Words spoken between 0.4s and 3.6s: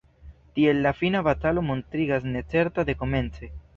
Tiel la fina batalo montriĝas necerta dekomence,